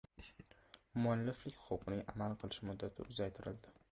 [1.03, 3.77] Mualliflik huquqining amal qilish muddati uzaytirildi